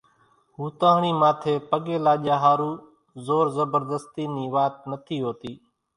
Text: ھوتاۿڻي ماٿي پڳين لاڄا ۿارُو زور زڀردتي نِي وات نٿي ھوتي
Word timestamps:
ھوتاۿڻي 0.57 1.11
ماٿي 1.21 1.53
پڳين 1.69 2.01
لاڄا 2.05 2.35
ۿارُو 2.43 2.71
زور 3.25 3.45
زڀردتي 3.55 4.25
نِي 4.35 4.45
وات 4.53 4.75
نٿي 4.89 5.17
ھوتي 5.25 5.53